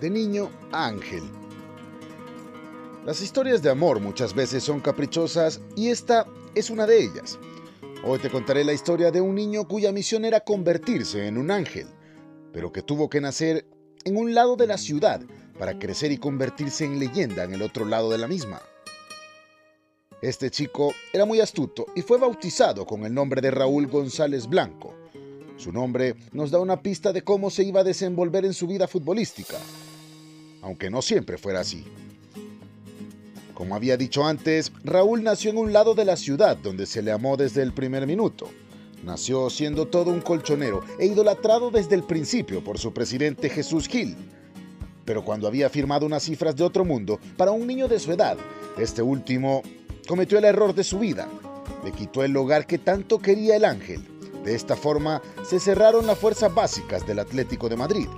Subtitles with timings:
[0.00, 1.22] de niño a ángel.
[3.04, 7.38] Las historias de amor muchas veces son caprichosas y esta es una de ellas.
[8.04, 11.86] Hoy te contaré la historia de un niño cuya misión era convertirse en un ángel,
[12.52, 13.66] pero que tuvo que nacer
[14.04, 15.20] en un lado de la ciudad
[15.58, 18.60] para crecer y convertirse en leyenda en el otro lado de la misma.
[20.22, 24.94] Este chico era muy astuto y fue bautizado con el nombre de Raúl González Blanco.
[25.56, 28.88] Su nombre nos da una pista de cómo se iba a desenvolver en su vida
[28.88, 29.58] futbolística,
[30.62, 31.84] aunque no siempre fuera así.
[33.54, 37.12] Como había dicho antes, Raúl nació en un lado de la ciudad donde se le
[37.12, 38.48] amó desde el primer minuto.
[39.04, 44.16] Nació siendo todo un colchonero e idolatrado desde el principio por su presidente Jesús Gil.
[45.04, 48.38] Pero cuando había firmado unas cifras de otro mundo para un niño de su edad,
[48.78, 49.62] este último
[50.06, 51.28] cometió el error de su vida.
[51.84, 54.02] Le quitó el hogar que tanto quería el ángel.
[54.42, 58.08] De esta forma se cerraron las fuerzas básicas del Atlético de Madrid.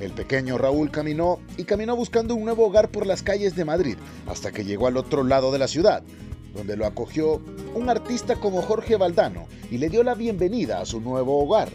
[0.00, 3.96] El pequeño Raúl caminó y caminó buscando un nuevo hogar por las calles de Madrid
[4.26, 6.02] hasta que llegó al otro lado de la ciudad,
[6.54, 7.40] donde lo acogió
[7.74, 11.70] un artista como Jorge Valdano y le dio la bienvenida a su nuevo hogar,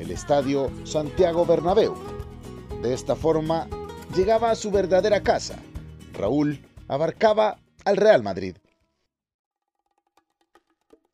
[0.00, 1.94] el Estadio Santiago Bernabéu.
[2.82, 3.68] De esta forma,
[4.16, 5.56] llegaba a su verdadera casa.
[6.12, 8.56] Raúl abarcaba al Real Madrid.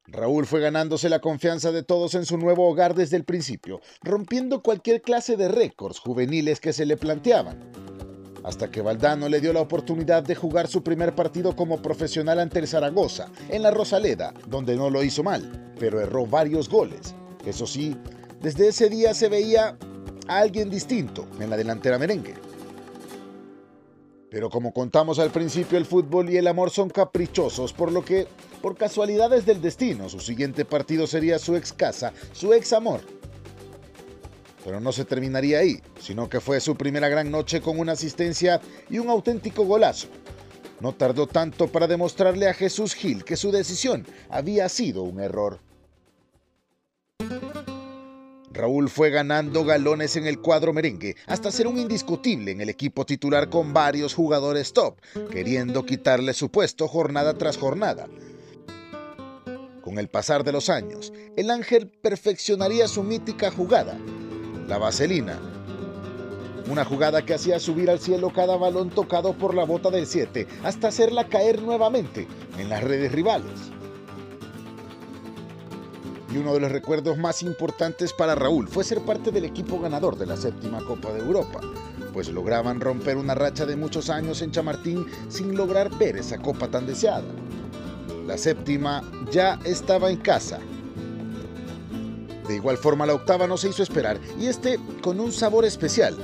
[0.08, 4.62] Raúl fue ganándose la confianza de todos en su nuevo hogar desde el principio, rompiendo
[4.62, 7.58] cualquier clase de récords juveniles que se le planteaban.
[8.44, 12.60] Hasta que Valdano le dio la oportunidad de jugar su primer partido como profesional ante
[12.60, 17.16] el Zaragoza, en la Rosaleda, donde no lo hizo mal, pero erró varios goles.
[17.44, 17.96] Eso sí,
[18.40, 19.76] desde ese día se veía
[20.28, 22.34] a alguien distinto en la delantera merengue.
[24.30, 28.28] Pero como contamos al principio, el fútbol y el amor son caprichosos, por lo que,
[28.56, 33.00] por casualidades del destino, su siguiente partido sería su ex casa, su ex amor.
[34.64, 38.60] Pero no se terminaría ahí, sino que fue su primera gran noche con una asistencia
[38.90, 40.08] y un auténtico golazo.
[40.80, 45.60] No tardó tanto para demostrarle a Jesús Gil que su decisión había sido un error.
[48.56, 53.04] Raúl fue ganando galones en el cuadro merengue hasta ser un indiscutible en el equipo
[53.04, 54.96] titular con varios jugadores top,
[55.30, 58.08] queriendo quitarle su puesto jornada tras jornada.
[59.86, 63.96] Con el pasar de los años, el Ángel perfeccionaría su mítica jugada,
[64.66, 65.38] la vaselina.
[66.68, 70.48] Una jugada que hacía subir al cielo cada balón tocado por la bota del 7
[70.64, 72.26] hasta hacerla caer nuevamente
[72.58, 73.70] en las redes rivales
[76.32, 80.18] y uno de los recuerdos más importantes para Raúl fue ser parte del equipo ganador
[80.18, 81.60] de la séptima Copa de Europa,
[82.12, 86.66] pues lograban romper una racha de muchos años en Chamartín sin lograr ver esa copa
[86.68, 87.45] tan deseada.
[88.26, 90.58] La séptima ya estaba en casa.
[92.48, 96.16] De igual forma la octava no se hizo esperar y este con un sabor especial,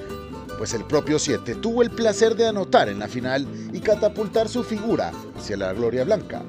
[0.58, 4.62] pues el propio 7 tuvo el placer de anotar en la final y catapultar su
[4.62, 6.42] figura hacia la gloria blanca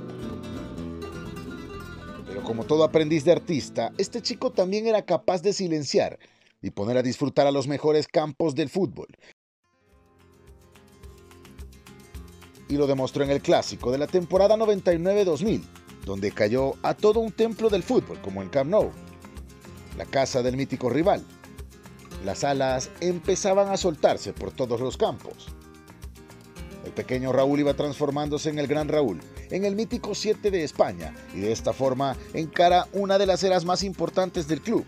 [2.44, 6.20] como todo aprendiz de artista, este chico también era capaz de silenciar
[6.62, 9.08] y poner a disfrutar a los mejores campos del fútbol.
[12.74, 15.62] Y lo demostró en el clásico de la temporada 99-2000,
[16.08, 18.90] donde cayó a todo un templo del fútbol como en Camp Nou,
[19.96, 21.24] la casa del mítico rival.
[22.26, 25.50] Las alas empezaban a soltarse por todos los campos.
[26.84, 31.14] El pequeño Raúl iba transformándose en el gran Raúl, en el mítico 7 de España,
[31.36, 34.84] y de esta forma encara una de las eras más importantes del club.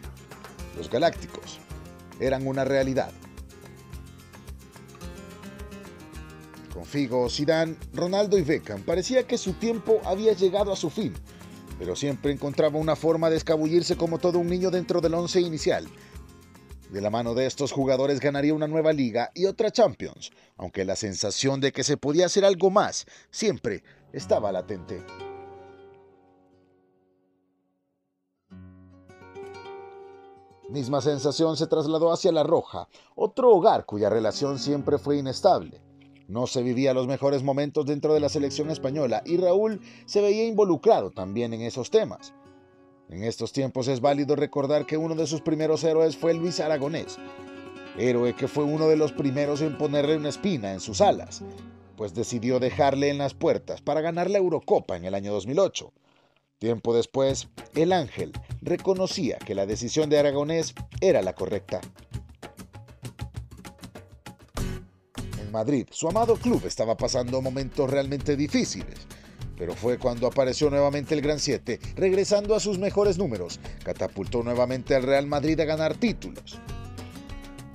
[0.75, 1.59] Los Galácticos
[2.19, 3.11] eran una realidad.
[6.75, 11.15] Con Figo, Zidane, Ronaldo y Beckham parecía que su tiempo había llegado a su fin,
[11.79, 15.87] pero siempre encontraba una forma de escabullirse como todo un niño dentro del once inicial
[16.95, 20.95] de la mano de estos jugadores ganaría una nueva liga y otra Champions, aunque la
[20.95, 25.03] sensación de que se podía hacer algo más siempre estaba latente.
[30.69, 35.81] Misma sensación se trasladó hacia La Roja, otro hogar cuya relación siempre fue inestable.
[36.27, 40.45] No se vivía los mejores momentos dentro de la selección española y Raúl se veía
[40.45, 42.33] involucrado también en esos temas.
[43.09, 47.17] En estos tiempos es válido recordar que uno de sus primeros héroes fue Luis Aragonés,
[47.97, 51.43] héroe que fue uno de los primeros en ponerle una espina en sus alas,
[51.95, 55.93] pues decidió dejarle en las puertas para ganar la Eurocopa en el año 2008.
[56.57, 58.31] Tiempo después, el Ángel
[58.61, 61.81] reconocía que la decisión de Aragonés era la correcta.
[65.55, 69.07] Madrid, su amado club estaba pasando momentos realmente difíciles
[69.57, 74.95] pero fue cuando apareció nuevamente el Gran 7, regresando a sus mejores números, catapultó nuevamente
[74.95, 76.59] al Real Madrid a ganar títulos.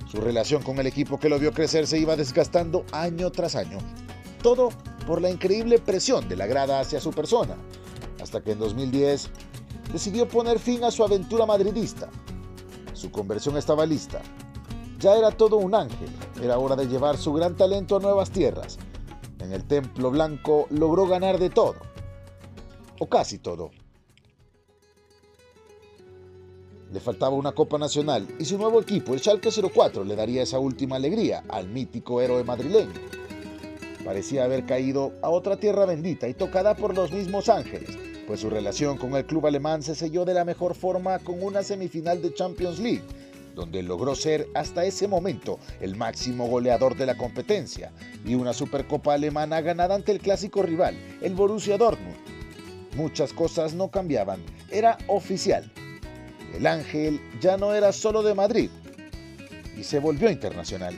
[0.09, 3.77] Su relación con el equipo que lo vio crecer se iba desgastando año tras año.
[4.43, 4.69] Todo
[5.07, 7.55] por la increíble presión de la grada hacia su persona,
[8.21, 9.29] hasta que en 2010
[9.93, 12.09] decidió poner fin a su aventura madridista.
[12.93, 14.21] Su conversión estaba lista.
[14.99, 16.09] Ya era todo un ángel,
[16.41, 18.79] era hora de llevar su gran talento a nuevas tierras.
[19.39, 21.75] En el Templo Blanco logró ganar de todo,
[22.99, 23.71] o casi todo.
[26.91, 30.59] Le faltaba una Copa Nacional y su nuevo equipo, el Schalke 04, le daría esa
[30.59, 32.99] última alegría al mítico héroe madrileño.
[34.03, 37.97] Parecía haber caído a otra tierra bendita y tocada por los mismos ángeles,
[38.27, 41.63] pues su relación con el club alemán se selló de la mejor forma con una
[41.63, 43.03] semifinal de Champions League,
[43.55, 47.91] donde logró ser hasta ese momento el máximo goleador de la competencia,
[48.25, 52.17] y una Supercopa alemana ganada ante el clásico rival, el Borussia Dortmund.
[52.95, 55.71] Muchas cosas no cambiaban, era oficial.
[56.53, 58.69] El ángel ya no era solo de Madrid
[59.77, 60.95] y se volvió internacional.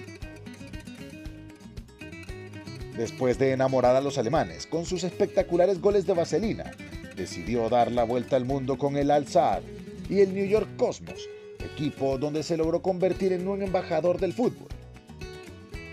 [2.98, 6.72] Después de enamorar a los alemanes con sus espectaculares goles de vaselina,
[7.16, 9.62] decidió dar la vuelta al mundo con el Al Sadd
[10.10, 11.28] y el New York Cosmos,
[11.64, 14.68] equipo donde se logró convertir en un embajador del fútbol.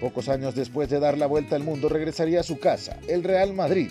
[0.00, 3.52] Pocos años después de dar la vuelta al mundo regresaría a su casa, el Real
[3.52, 3.90] Madrid.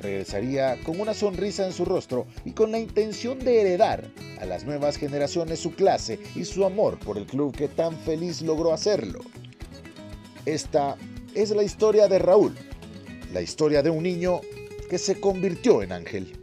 [0.00, 4.04] Regresaría con una sonrisa en su rostro y con la intención de heredar
[4.40, 8.42] a las nuevas generaciones su clase y su amor por el club que tan feliz
[8.42, 9.20] logró hacerlo.
[10.44, 10.96] Esta
[11.34, 12.54] es la historia de Raúl,
[13.32, 14.40] la historia de un niño
[14.90, 16.41] que se convirtió en ángel.